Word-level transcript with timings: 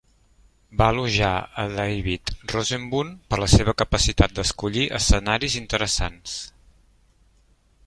Va 0.77 0.85
elogiar 0.93 1.33
a 1.63 1.65
David 1.73 2.31
Rosenboom 2.53 3.11
per 3.33 3.39
la 3.43 3.51
seva 3.57 3.77
capacitat 3.83 4.35
d'escollir 4.39 4.89
escenaris 5.03 5.61
interessants. 5.63 6.41